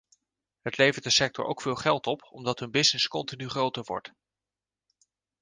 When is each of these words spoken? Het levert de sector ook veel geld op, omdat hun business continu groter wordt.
Het 0.61 0.77
levert 0.77 1.03
de 1.03 1.09
sector 1.09 1.45
ook 1.45 1.61
veel 1.61 1.75
geld 1.75 2.07
op, 2.07 2.27
omdat 2.31 2.59
hun 2.59 2.71
business 2.71 3.07
continu 3.07 3.49
groter 3.49 3.83
wordt. 3.85 4.11